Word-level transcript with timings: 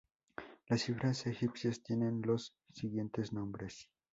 Las 0.67 0.81
cifras 0.81 1.27
egipcias 1.27 1.83
tienen 1.83 2.23
los 2.23 2.55
siguientes 2.73 3.33
nombres. 3.33 3.87